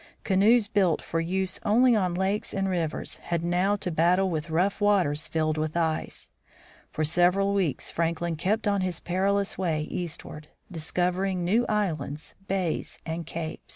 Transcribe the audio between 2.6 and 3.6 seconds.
rivers had